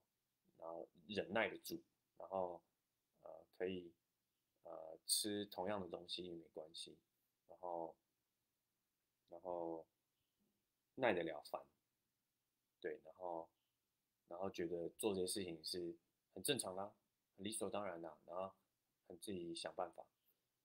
[0.59, 1.81] 然后忍耐得住，
[2.19, 2.61] 然后，
[3.23, 3.91] 呃，可以，
[4.61, 6.95] 呃，吃同样的东西也没关系，
[7.47, 7.95] 然后，
[9.29, 9.87] 然后
[10.93, 11.65] 耐得了烦，
[12.79, 13.49] 对，然后，
[14.27, 15.97] 然后觉得做这些事情是
[16.35, 16.93] 很正常啦，
[17.37, 18.53] 很理所当然的，然后
[19.07, 20.05] 很自己想办法，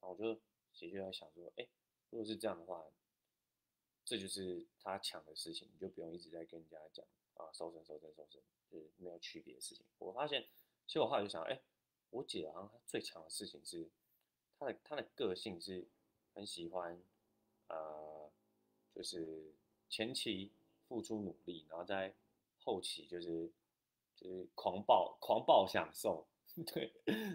[0.01, 0.39] 然后我就
[0.75, 1.67] 其实就在想说，哎，
[2.11, 2.85] 如果是这样的话。
[4.09, 8.41] 这就是他强的事情，你就不用一直在跟人家讲啊，瘦身、瘦身、瘦身，
[8.71, 9.85] 就是没有区别的事情。
[9.99, 10.49] 我发现，
[10.87, 11.61] 其实我后来就想，哎，
[12.09, 13.87] 我姐好像她最强的事情是，
[14.59, 15.87] 她的她的个性是
[16.33, 16.99] 很喜欢，
[17.67, 18.31] 呃，
[18.95, 19.53] 就是
[19.91, 20.53] 前期
[20.87, 22.15] 付出努力，然后在
[22.65, 23.53] 后期就是
[24.17, 26.27] 就是狂暴狂暴享受，
[26.73, 26.95] 对，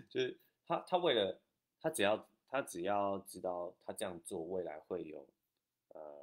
[0.10, 1.40] 就是他他为了
[1.80, 5.28] 他只要他只要知道他这样做未来会有，
[5.90, 6.23] 呃。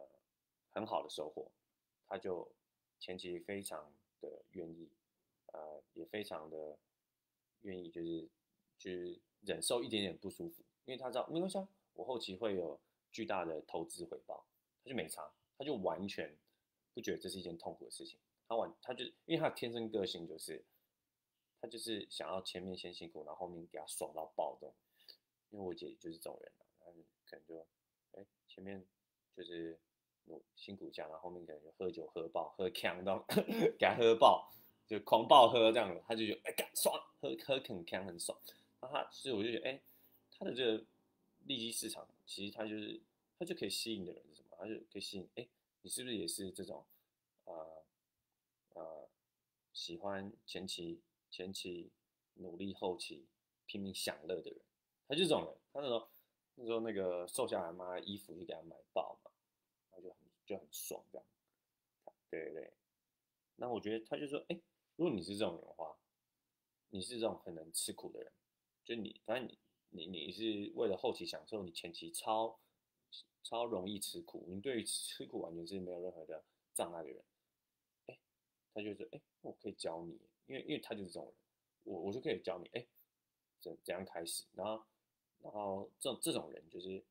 [0.72, 1.50] 很好的收获，
[2.06, 2.50] 他就
[2.98, 4.88] 前期非常的愿意，
[5.46, 6.78] 呃，也非常的
[7.62, 8.28] 愿意，就是
[8.78, 11.58] 就是忍受一点点不舒服，因为他知道没关系，
[11.94, 12.80] 我后期会有
[13.10, 14.46] 巨大的投资回报，
[14.84, 16.38] 他就没差，他就完全
[16.94, 20.64] 不觉得这是一件痛苦的事情，他完他就因为他天生个性就是，
[21.60, 24.74] 他就是想要前面先辛苦，然后后面给他爽到爆这种，
[25.50, 26.92] 因为我姐就是这种人嘛，他
[27.24, 27.66] 可能就
[28.12, 28.86] 哎前面
[29.34, 29.80] 就是。
[30.54, 33.24] 辛苦一下，然后后面可能就喝酒喝爆，喝强到
[33.78, 34.52] 给他喝爆，
[34.86, 38.38] 就狂暴喝这样子，他就觉得哎，干爽，喝喝很强很爽。
[38.80, 39.80] 然后他，所以我就觉得，哎，
[40.30, 40.84] 他的这个
[41.46, 43.00] 利基市场，其实他就是，
[43.38, 44.56] 他就可以吸引的人是什么？
[44.58, 45.46] 他就可以吸引，哎，
[45.82, 46.84] 你是不是也是这种，
[47.44, 47.82] 呃
[48.74, 49.08] 呃，
[49.72, 51.90] 喜欢前期前期
[52.34, 53.26] 努力，后期
[53.66, 54.60] 拼命享乐的人？
[55.06, 55.54] 他就这种人。
[55.72, 56.08] 他那时候
[56.56, 59.16] 那时候那个瘦下来嘛，衣服就给他买爆。
[60.50, 61.26] 就很爽这样，
[62.28, 62.72] 对对对。
[63.54, 64.60] 那我觉得他就说，哎，
[64.96, 65.96] 如果你是这种人的话，
[66.88, 68.32] 你是这种很能吃苦的人，
[68.84, 69.58] 就你反正你
[69.90, 72.58] 你你是为了后期享受，你前期超
[73.44, 76.42] 超容易吃苦，你对于吃苦完全是没有任何的
[76.74, 77.24] 障碍的人，
[78.06, 78.18] 哎，
[78.74, 81.34] 他就说，哎，我可以教你，因为因为他就是这种人，
[81.84, 82.84] 我我就可以教你，哎，
[83.60, 84.84] 怎怎样开始，然后
[85.38, 87.04] 然后这种这种人就是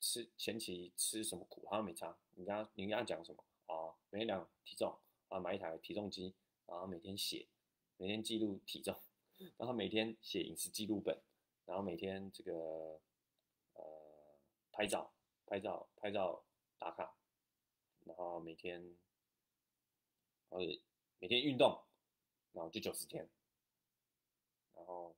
[0.00, 6.34] 吃前期吃什么苦，好像没差，你跟他你跟他讲什么啊，每天量体重啊，买一台体重机，
[6.66, 7.46] 然后每天写，
[7.96, 8.96] 每天记录体重，
[9.58, 11.20] 然后每天写饮食记录本，
[11.66, 13.00] 然后每天这个
[13.74, 13.82] 呃
[14.72, 15.12] 拍照。
[15.46, 16.44] 拍照拍照
[16.78, 17.12] 打卡，
[18.04, 18.96] 然后每天，
[20.50, 20.60] 呃
[21.18, 21.82] 每天运动，
[22.52, 23.28] 然后就九十天，
[24.76, 25.16] 然后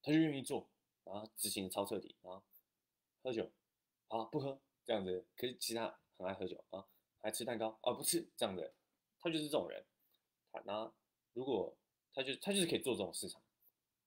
[0.00, 0.68] 他就愿意做，
[1.02, 2.40] 然后执行超彻底，然后
[3.20, 3.50] 喝酒，
[4.08, 6.84] 啊不喝这样子，可是其他很爱喝酒啊，
[7.20, 8.74] 还吃蛋糕啊不吃这样子，
[9.20, 9.84] 他就是这种人，
[10.50, 10.92] 他那
[11.32, 11.76] 如果
[12.12, 13.40] 他就他就是可以做这种市场，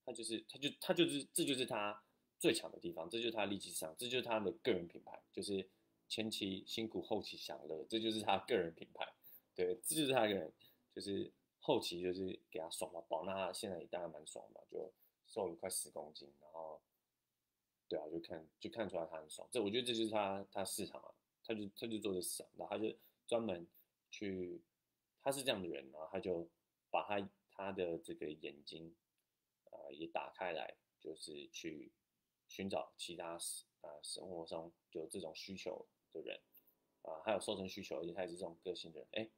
[0.06, 2.04] 他就是他就他就是这就是他。
[2.42, 5.70] 最强的地方，这就是他利基市场，这就是他的个人品牌，就是
[6.10, 9.08] 前期辛苦，后期享乐，这就是他个人品牌。
[9.54, 10.52] 对，这就是他个人，
[10.92, 13.24] 就是后期就是给他爽到爆。
[13.26, 14.92] 那他现在也当然蛮爽的，就
[15.28, 16.82] 瘦了快十公斤，然后，
[17.92, 19.46] 对啊，就看就看出来他很爽。
[19.52, 22.96] 这我觉得这就是他他市场啊，他就他就做的市场，然后他就
[23.28, 23.68] 专门
[24.10, 24.62] 去，
[25.22, 26.48] 他是这样的人，然后他就
[26.90, 28.96] 把他他的这个眼睛
[29.66, 31.92] 啊也打开来，就是去。
[32.48, 33.40] 寻找其他
[33.80, 36.38] 啊生活中有这种需求的人
[37.02, 39.30] 啊，还有瘦身需求，而且他也是这种个性的人，哎，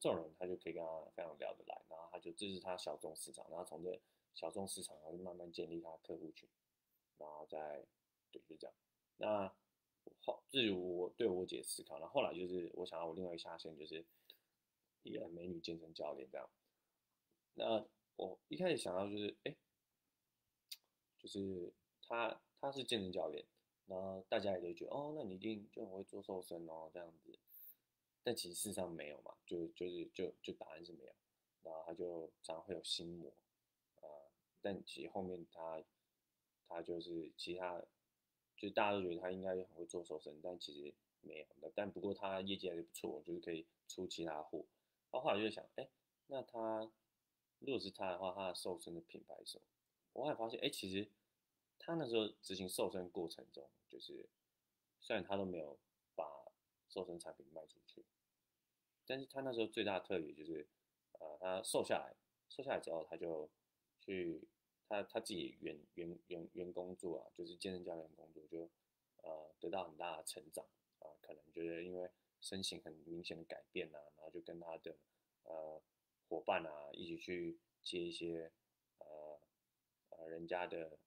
[0.00, 4.00] 这种人他就可以跟他非常聊得来，然后他就这是他小众市场，然后从这
[4.32, 6.48] 小众市场，然后就慢慢建立他客户群，
[7.18, 7.84] 然后再
[8.30, 8.74] 对就这样。
[9.16, 9.52] 那
[10.20, 14.04] 后至于我对我姐思考，那后来就是我想要我另外一下线就是
[15.02, 16.48] 一个美女健身教练这样。
[17.54, 19.56] 那我一开始想到就是哎，
[21.18, 21.72] 就是。
[22.10, 23.44] 他他是健身教练，
[23.84, 27.38] 然后大家也都觉得哦，那你一定就很会做瘦身哦这样子，
[28.22, 31.12] 但其实事实上没有嘛，就就是就就答案是没有，
[31.62, 33.30] 然后他就常常会有心魔，
[33.96, 34.08] 啊，
[34.62, 35.84] 但其实后面他
[36.68, 37.82] 他就是其他，
[38.56, 44.64] 就大家都觉得他应该很会做瘦身，但其实没有的，但不过他业绩还是不错，就是可以出其他货，
[45.10, 45.88] 然后后来就想，哎，
[46.26, 46.90] 那他
[47.58, 49.64] 如果是他的话，他的瘦身的品牌是什么？
[50.12, 51.08] 我后来发现，哎，其实。
[51.80, 54.28] 他那时候执行瘦身过程中，就是
[55.00, 55.78] 虽然他都没有
[56.16, 56.24] 把
[56.88, 58.04] 瘦身产品卖出去，
[59.06, 60.66] 但是他那时候最大的特点就是，
[61.12, 62.16] 呃，他瘦下来，
[62.50, 63.48] 瘦下来之后他就
[64.00, 64.42] 去
[64.88, 68.70] 他他自己原原原原工作啊，就是健身教练工作，就
[69.22, 70.64] 呃得到很大的成长
[71.00, 74.96] 啊，可能就是因为身形很明显的改变啊，然后就跟他的
[75.44, 75.82] 呃
[76.28, 78.50] 伙伴啊一起去接一些
[78.98, 79.40] 呃
[80.10, 80.98] 呃人家的。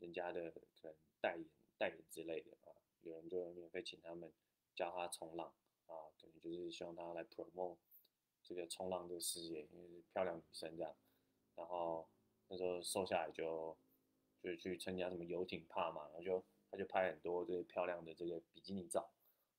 [0.00, 1.46] 人家的可能代言、
[1.78, 4.30] 代言之类的啊，有人就免费请他们
[4.74, 5.54] 教他冲浪
[5.86, 7.78] 啊，可能就是希望他来 promote
[8.42, 10.94] 这个冲浪这个事业，因为是漂亮女生这样。
[11.54, 12.08] 然后
[12.54, 13.76] 那时候瘦下来就
[14.40, 19.10] 就去参加什么游艇趴嘛，然后就他就拍很多这些漂亮的这个比基尼照，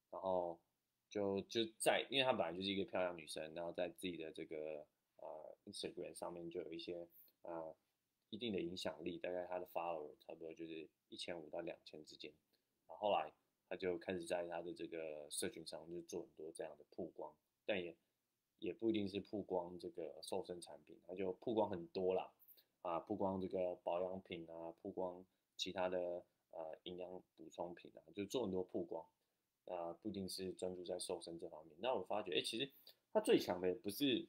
[0.10, 0.58] 然后
[1.10, 4.86] 就就在，因为她本来就是一个漂亮女生，然后在自己的这个
[5.17, 7.08] 呃 Instagram 上面就有一些
[7.41, 7.75] 呃。
[8.31, 12.29] 一定的影响力，大概她的 follower 差不多就是一千五到两千之间。
[12.86, 13.31] 然后后来
[13.69, 17.34] 他就开始在他的这个社群上就做很多这样的曝光，
[17.65, 17.95] 但也
[18.60, 22.34] 也不一定是曝光这个瘦身产品，他就曝光很多啦，
[22.86, 25.26] 啊，曝光这个保养品啊，曝光
[25.58, 29.06] 其他的呃营养补充品啊，就做很多曝光，
[29.65, 31.76] 啊，不一定是专注在瘦身这方面。
[31.80, 32.71] 那我发觉，哎，其实
[33.12, 34.28] 他最强的不是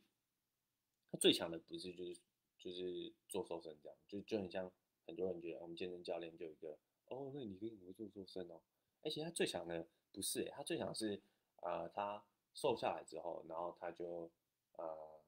[1.10, 2.16] 他最强的不是就是。
[2.58, 4.72] 就是做瘦身这样，就就很像
[5.06, 8.60] 很多人觉得我们健身教练就一个哦，那你可以会做瘦身哦。
[9.02, 11.20] 而且他最强的不是，他最强是
[11.60, 14.28] 呃，他瘦下来之后，然后他就
[14.72, 15.20] 呃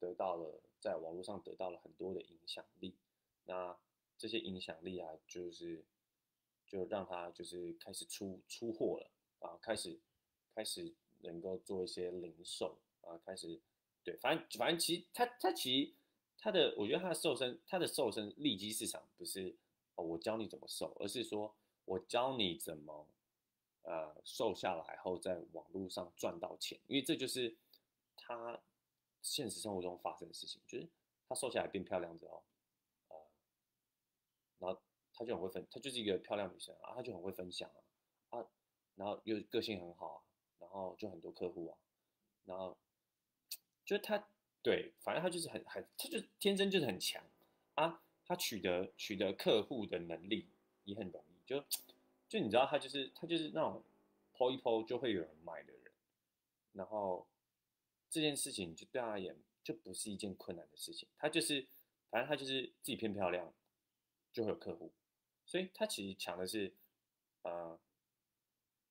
[0.00, 2.94] 得到了在网络上得到了很多的影响力。
[3.44, 3.76] 那
[4.18, 5.84] 这些影响力啊，就是
[6.66, 9.98] 就让他就是开始出出货了啊，开始
[10.54, 13.60] 开始能够做一些零售啊，开始
[14.02, 15.94] 对，反正反正其实他他其实。
[16.42, 19.54] 他的，我觉得他的瘦身，他的瘦身利基市场不是，
[19.94, 23.06] 我教你怎么瘦，而是说我教你怎么，
[23.82, 27.54] 呃，瘦下来后在网络上赚到钱，因为这就是
[28.16, 28.58] 他
[29.22, 30.88] 现实生活中发生的事情，就是
[31.28, 32.42] 她瘦下来变漂亮之后，
[33.08, 33.16] 呃，
[34.58, 34.80] 然后
[35.14, 37.70] 她就很会分，她就是一个漂亮女生啊，她就很会分享
[38.30, 38.46] 啊，啊，
[38.96, 40.22] 然后又个性很好啊，
[40.58, 41.78] 然后就很多客户啊，
[42.44, 42.76] 然后
[43.84, 44.26] 就是她。
[44.62, 47.24] 对，反正她就是很很，她就天生就是很强，
[47.76, 50.46] 啊，她取得取得客户的能力
[50.84, 51.64] 也很容易，就
[52.28, 53.82] 就你知道她就是她就是那种
[54.34, 55.90] 抛一抛就会有人买的人，
[56.74, 57.26] 然后
[58.10, 61.66] 这件事情就对他而言就不是一件困难的事情，他就是
[62.10, 63.54] 反正他就是自己偏漂亮
[64.32, 64.92] 就会有客户，
[65.46, 66.74] 所以他其实抢的是
[67.42, 67.78] 呃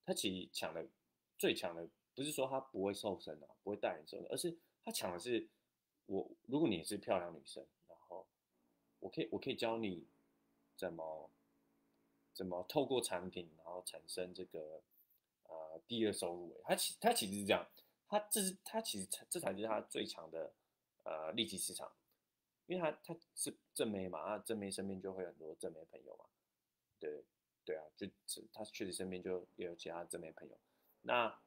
[0.04, 0.88] 他其实抢的
[1.38, 5.48] 最强的不是说他不会瘦身啊，不会带人瘦身，而是他抢的是
[6.06, 7.64] 我如果你是漂亮女生。
[7.88, 8.26] 然后
[8.98, 10.06] 我可以，我可以教你
[10.76, 11.30] 怎么
[12.32, 14.82] 怎么透过产品，然后产生这个
[15.44, 16.60] 呃第二收入。
[16.64, 17.64] 他其他其实是这样，
[18.10, 20.52] 他这是他其实这才是他最强的
[21.04, 21.90] 呃利基市场，
[22.66, 26.24] 因为他他是正妹嘛，那正妹身边就会很多正妹朋友嘛，
[26.98, 27.24] 对
[27.64, 28.06] 对啊，就
[28.52, 30.58] 他确实身边就也有其他正妹朋友，
[31.02, 31.40] 那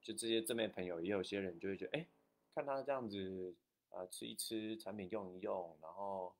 [0.00, 2.06] 就这些正妹朋友也有些人就会觉得，哎，
[2.54, 3.54] 看他这样子
[3.90, 6.34] 啊，吃一吃产品用一用，然后。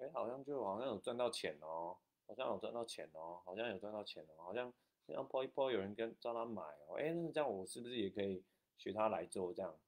[0.00, 4.72] 哎，好像就好像有赚到钱哦，好像有赚到钱哦，好像有赚到钱哦，好像
[5.04, 8.40] 这样泼一泼，有人跟找他买哦，哎，那这样我是不是也可以
[8.78, 9.78] 学他来做这样？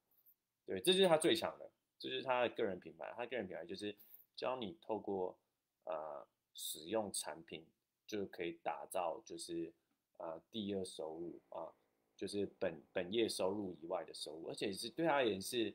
[0.65, 3.11] 对，这就是他最强的，这就是他的个人品牌。
[3.15, 3.95] 他个人品牌就是
[4.35, 5.35] 教你透过
[5.85, 7.65] 呃使用产品
[8.05, 9.73] 就可以打造就是
[10.17, 11.73] 呃第二收入啊，
[12.15, 15.73] 就是本本业收入以外的收入，而且是对他而言是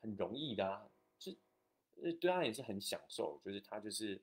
[0.00, 0.88] 很容易的啊。
[2.02, 4.20] 呃，对他也是很享受，就是他就是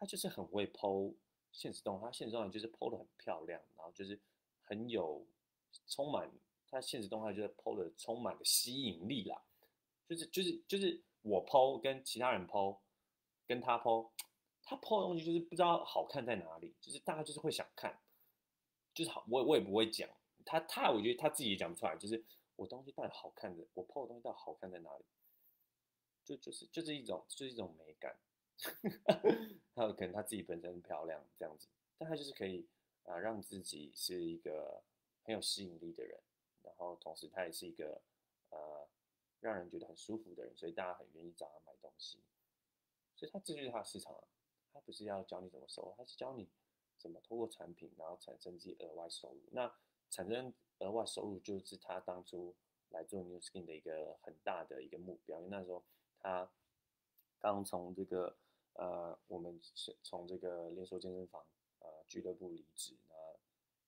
[0.00, 1.14] 他就是很会剖
[1.52, 4.18] 现实动，他现实动就是剖的很漂亮，然后就是
[4.64, 5.24] 很有
[5.86, 6.28] 充满
[6.74, 9.40] 他现实动态就是剖的充满了吸引力啦，
[10.08, 12.76] 就是就是就是我剖跟其他人剖
[13.46, 14.10] 跟他剖，
[14.62, 17.98] 他剖的东西就是不知道好看在哪里，就是大家就是会想看，
[18.92, 20.10] 就是好我我也不会讲
[20.44, 22.24] 他他我觉得他自己也讲不出来，就是
[22.56, 25.04] 我东西到底好看的，我剖的东西到底好看在哪里。
[26.24, 28.18] 就就是就是一种就是一种美感，
[29.76, 32.66] 还有可能他自己本身很漂亮这样子，但他就是可以
[33.02, 34.82] 啊让自己是一个
[35.22, 36.18] 很有吸引力的人，
[36.64, 38.00] 然后同时他也是一个
[38.50, 38.88] 呃
[39.40, 42.18] 让人觉得很舒服的人，所以大家很愿意找他买东西，
[43.14, 44.24] 所以他这就是他的市场啊，
[44.72, 46.48] 他不是要教你怎么收，他是教你
[46.98, 49.72] 怎么通过产品然后产生自己额外收入，那
[50.10, 52.54] 产生额外收入就是他当初
[52.90, 55.82] 来做 New Skin 的一个很大的一个目标，因为那时候。
[56.26, 56.50] 他
[57.38, 58.34] 刚从这个
[58.72, 59.60] 呃，我们
[60.02, 61.44] 从这个连锁健身房
[61.80, 63.14] 呃俱乐部离职，那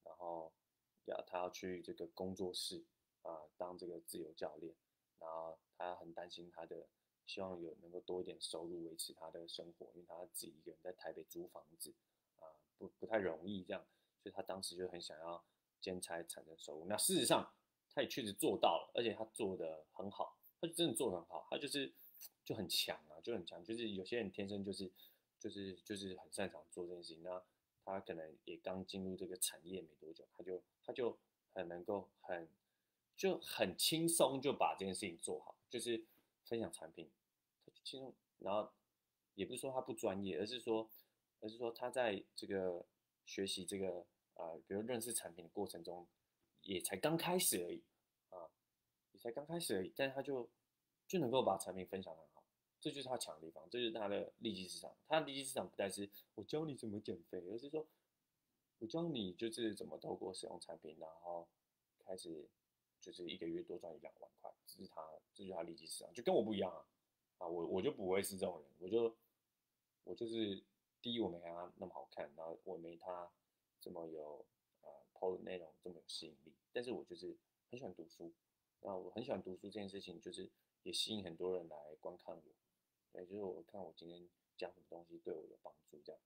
[0.05, 0.53] 然后
[1.11, 2.85] 要他要去这个工作室
[3.23, 4.75] 啊当这个自由教练，
[5.19, 6.87] 然后他很担心他的，
[7.27, 11.93] 希望有能够多一点收入维持他的生活，因为他自己一个人在台北租房子
[12.41, 12.45] 啊
[12.79, 13.85] 不不太容易这样，
[14.23, 15.45] 所以他当时就很想要
[15.81, 16.87] 兼差产生收入。
[16.87, 17.53] 那事实上
[17.95, 21.93] 他也确实做到了，而且他做的很好，他就真的做的很好，他就是。
[22.47, 24.89] 就很强啊，就很强，就是有些人天生就是，
[25.41, 27.23] 就是就是很擅长做这件事情。
[27.25, 27.43] 那
[27.87, 31.17] 他可能也刚进入这个产业没多久，他就他就
[31.55, 32.49] 很能够很
[33.17, 36.05] 就很轻松就把这件事情做好，就是
[36.45, 37.09] 分享产品，
[37.65, 38.13] 他就轻松。
[38.41, 38.71] 然后
[39.35, 40.91] 也不是说他不专业，而是说
[41.41, 42.85] 而是说他在这个
[43.25, 46.07] 学习这个啊，比如认识产品的过程中，
[46.63, 47.83] 也才刚开始而已
[48.31, 48.51] 啊，
[49.13, 50.51] 也才刚开始而已，但是他就
[51.07, 52.27] 就能够把产品分享的。
[52.87, 54.97] 这就是他强的地方，这就是他的利基市场。
[55.09, 57.85] 他的利基市场不但是我教你怎么减肥，而是说
[58.79, 61.49] 我教你就是怎么透过使用产品，然后
[61.99, 62.49] 开始
[63.01, 64.49] 就是一个月多赚一两万块。
[64.69, 65.03] 这是他，
[65.35, 66.87] 这就是他利基市场，就跟我不一样啊！
[67.39, 69.17] 啊，我我就不会是这种人，我就
[70.05, 70.63] 我就是
[71.03, 73.29] 第一，我没他那么好看，然后我没他
[73.81, 74.47] 这么有
[74.83, 77.37] 啊抛的内容这么有吸引力，但是我就是
[77.69, 78.33] 很喜欢读书，
[78.83, 80.49] 那我很喜欢读书这件事情，就是
[80.85, 82.43] 也吸引很多人来观看我。
[83.21, 86.21] 也就是我看我今天讲什么东西对我有帮助，这样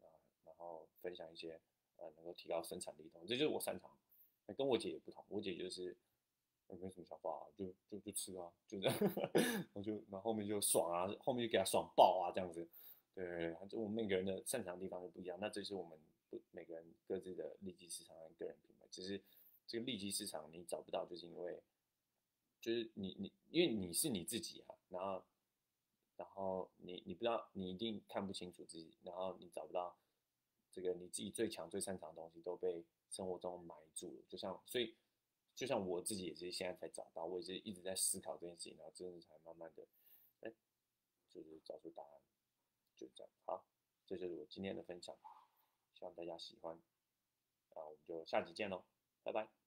[0.00, 0.06] 啊，
[0.44, 1.60] 然后分享一些
[1.96, 3.90] 呃能够提高生产力的东西，这就是我擅长。
[4.46, 5.96] 那跟我姐也不同，我姐就是
[6.66, 8.98] 没什么想法，就就就吃啊，就这样，
[9.72, 12.68] 我就那后面就爽啊，后面就给她爽爆啊，这样子。
[13.14, 15.38] 对，就我们每个人的擅长地方就不一样。
[15.40, 15.98] 那这是我们
[16.28, 18.86] 不每个人各自的利基市场跟个人品牌。
[18.90, 19.22] 只是
[19.66, 21.62] 这个利基市场你找不到，就是因为
[22.60, 25.22] 就是你你因为你是你自己啊，然后。
[26.16, 29.96] 然后你你不知道，你一定看不清楚自己，然后你找不到
[30.70, 34.22] 这个你自己最强最擅长的东西都被生活中埋住了。
[34.28, 34.96] 就像所以，
[35.54, 39.86] 就像我自己也是现在才找到，我也是一直在思考这件事情，然后真的才慢慢的，
[40.40, 40.52] 哎，
[41.28, 42.20] 就是找出答案，
[42.96, 43.32] 就这样。
[43.44, 43.66] 好，
[44.06, 45.16] 这就是我今天的分享，
[45.94, 46.74] 希望大家喜欢，
[47.70, 48.84] 啊，我们就下集见喽，
[49.22, 49.61] 拜拜。